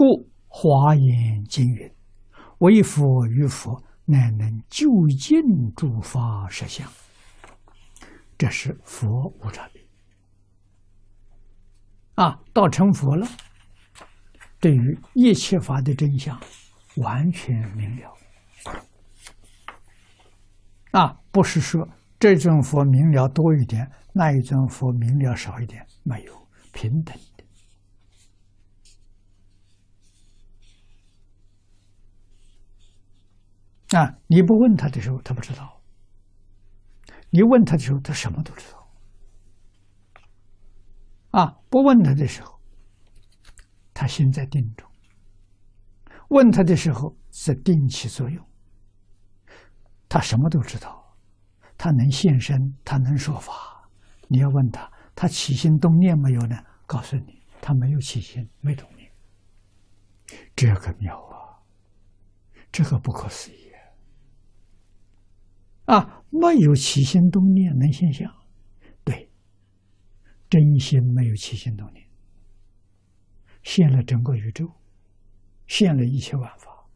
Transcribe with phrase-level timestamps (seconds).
[0.00, 1.94] 故华严经云
[2.60, 5.42] ：“为佛与佛，乃能究竟
[5.76, 6.90] 诸法实相。”
[8.38, 9.82] 这是佛无差别
[12.14, 12.40] 啊！
[12.54, 13.28] 到成佛了，
[14.58, 16.40] 对于一切法的真相，
[16.96, 18.16] 完全明了
[20.92, 21.20] 啊！
[21.30, 21.86] 不是说
[22.18, 27.44] 这尊佛明了多一点，那一尊佛明了少一点，没有平等的。
[33.96, 34.18] 啊！
[34.28, 35.64] 你不问他的时候，他不知道；
[37.30, 38.88] 你问他的时候，他什么都知道。
[41.30, 41.56] 啊！
[41.68, 42.60] 不问他的时候，
[43.92, 44.86] 他心在定中；
[46.28, 48.44] 问他的时候，是定起作用。
[50.08, 51.16] 他什么都知道，
[51.76, 53.88] 他能现身，他能说法。
[54.28, 56.56] 你要问他，他起心动念没有呢？
[56.86, 59.10] 告诉你，他没有起心，没动念。
[60.54, 61.58] 这个妙啊！
[62.72, 63.69] 这个不可思议。
[65.90, 68.32] 啊，没有起心动念能现象，
[69.02, 69.28] 对，
[70.48, 72.06] 真心没有起心动念，
[73.64, 74.70] 现了整个宇宙，
[75.66, 76.86] 现了一切万法。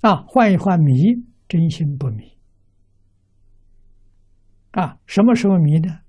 [0.00, 0.92] 啊，换一换迷，
[1.46, 2.36] 真心不迷。
[4.72, 6.00] 啊，什么时候迷呢？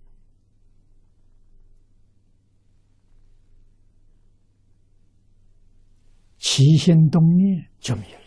[6.37, 8.26] 起心动念就迷了。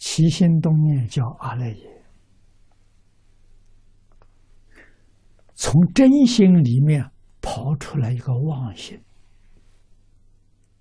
[0.00, 2.04] 起心动念叫阿赖耶，
[5.54, 7.04] 从真心里面
[7.42, 8.98] 跑出来一个妄心，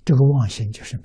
[0.06, 0.97] 这个妄心就是。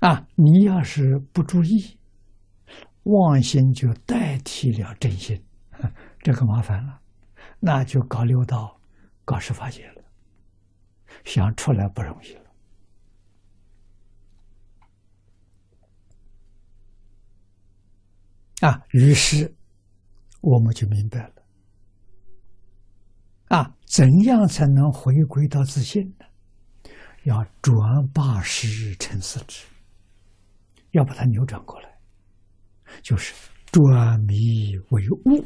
[0.00, 1.98] 啊，你要是不注意，
[3.04, 5.42] 妄心就代替了真心，
[6.20, 7.00] 这可麻烦了，
[7.60, 8.78] 那就搞六道、
[9.24, 10.04] 搞十法界了，
[11.24, 12.43] 想出来不容易了。
[18.64, 19.54] 啊，于是
[20.40, 21.34] 我们就明白了，
[23.48, 26.24] 啊，怎样才能回归到自信呢？
[27.24, 27.78] 要转
[28.14, 29.66] 八识成四智，
[30.92, 32.00] 要把它扭转过来，
[33.02, 33.34] 就是
[33.66, 35.44] 转迷为悟，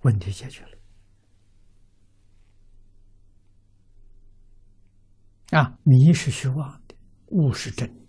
[0.00, 0.62] 问题解决
[5.50, 5.58] 了。
[5.58, 6.96] 啊，迷是虚妄的，
[7.26, 8.07] 悟是真。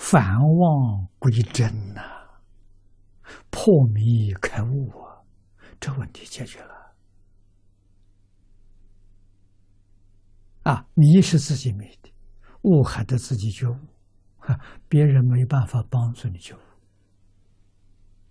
[0.00, 0.24] 返
[0.56, 2.00] 妄归真呐，
[3.50, 5.20] 破迷开悟啊，
[5.78, 6.94] 这问题解决了。
[10.62, 12.10] 啊，迷是自己迷的，
[12.62, 13.76] 悟还得自己觉悟，
[14.38, 14.58] 哈，
[14.88, 16.60] 别人没办法帮助你觉悟。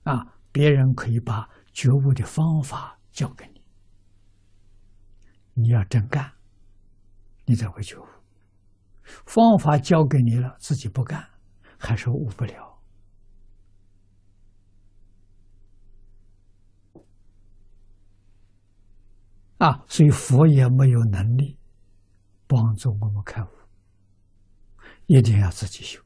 [0.03, 3.61] 啊，别人可以把觉悟的方法教给你，
[5.53, 6.33] 你要真干，
[7.45, 8.05] 你才会觉悟。
[9.03, 11.28] 方法教给你了，自己不干，
[11.79, 12.77] 还是悟不了
[19.57, 19.83] 啊！
[19.87, 21.57] 所以佛也没有能力
[22.47, 23.47] 帮助我们开悟，
[25.07, 26.01] 一定要自己修。